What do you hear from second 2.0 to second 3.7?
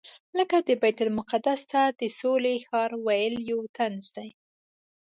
سولې ښار ویل یو